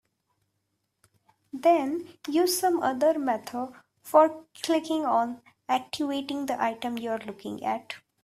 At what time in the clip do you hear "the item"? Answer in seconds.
6.47-6.97